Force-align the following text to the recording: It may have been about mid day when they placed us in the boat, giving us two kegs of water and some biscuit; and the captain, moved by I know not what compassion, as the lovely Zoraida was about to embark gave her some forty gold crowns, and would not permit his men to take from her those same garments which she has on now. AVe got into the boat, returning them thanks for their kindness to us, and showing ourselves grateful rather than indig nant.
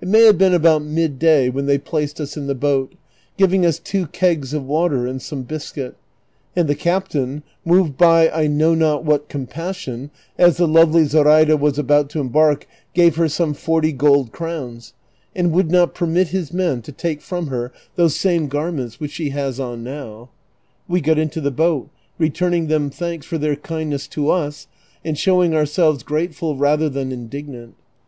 It 0.00 0.06
may 0.06 0.22
have 0.26 0.38
been 0.38 0.54
about 0.54 0.82
mid 0.84 1.18
day 1.18 1.50
when 1.50 1.66
they 1.66 1.78
placed 1.78 2.20
us 2.20 2.36
in 2.36 2.46
the 2.46 2.54
boat, 2.54 2.92
giving 3.36 3.66
us 3.66 3.80
two 3.80 4.06
kegs 4.06 4.54
of 4.54 4.64
water 4.64 5.04
and 5.04 5.20
some 5.20 5.42
biscuit; 5.42 5.96
and 6.54 6.68
the 6.68 6.76
captain, 6.76 7.42
moved 7.64 7.96
by 7.98 8.28
I 8.30 8.46
know 8.46 8.76
not 8.76 9.02
what 9.04 9.28
compassion, 9.28 10.12
as 10.38 10.58
the 10.58 10.68
lovely 10.68 11.06
Zoraida 11.06 11.56
was 11.56 11.76
about 11.76 12.08
to 12.10 12.20
embark 12.20 12.68
gave 12.94 13.16
her 13.16 13.28
some 13.28 13.52
forty 13.52 13.90
gold 13.90 14.30
crowns, 14.30 14.92
and 15.34 15.50
would 15.50 15.72
not 15.72 15.92
permit 15.92 16.28
his 16.28 16.52
men 16.52 16.80
to 16.82 16.92
take 16.92 17.20
from 17.20 17.48
her 17.48 17.72
those 17.96 18.14
same 18.14 18.46
garments 18.46 19.00
which 19.00 19.10
she 19.10 19.30
has 19.30 19.58
on 19.58 19.82
now. 19.82 20.28
AVe 20.88 21.00
got 21.00 21.18
into 21.18 21.40
the 21.40 21.50
boat, 21.50 21.88
returning 22.16 22.68
them 22.68 22.90
thanks 22.90 23.26
for 23.26 23.38
their 23.38 23.56
kindness 23.56 24.06
to 24.06 24.30
us, 24.30 24.68
and 25.04 25.18
showing 25.18 25.52
ourselves 25.52 26.04
grateful 26.04 26.54
rather 26.56 26.88
than 26.88 27.10
indig 27.10 27.48
nant. 27.48 27.74